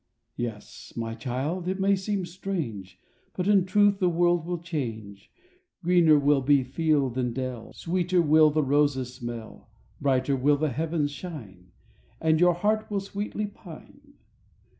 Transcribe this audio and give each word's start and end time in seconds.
Yes, 0.35 0.93
my 0.95 1.13
child, 1.13 1.67
it 1.67 1.79
may 1.79 1.95
seem 1.95 2.25
strange, 2.25 2.99
But 3.33 3.47
in 3.47 3.67
truth 3.67 3.99
the 3.99 4.09
world 4.09 4.47
will 4.47 4.57
change 4.57 5.29
Greener 5.83 6.17
will 6.17 6.41
be 6.41 6.63
field 6.63 7.19
and 7.19 7.35
dell, 7.35 7.71
Sweeter 7.73 8.19
will 8.19 8.49
the 8.49 8.63
roses 8.63 9.13
smell, 9.13 9.69
Brighter 10.01 10.35
will 10.35 10.57
the 10.57 10.71
heavens 10.71 11.11
shine 11.11 11.71
And 12.19 12.39
your 12.39 12.55
heart 12.55 12.89
will 12.89 12.99
sweetly 12.99 13.45
pine. 13.45 14.15